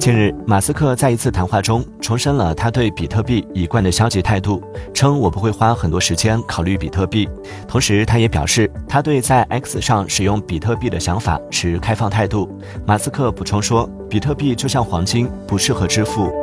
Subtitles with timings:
[0.00, 4.62] 近日马斯克在一次谈话中重申了他对比特币一贯的消极态度
[4.94, 7.28] 称我不会花很多时间考虑比特币。
[7.68, 12.48] 同时他也表示他对在 x 上使用比特币的想法持开放态度。
[12.86, 16.39] 马斯克补充说比特币就像黄金不适合支付。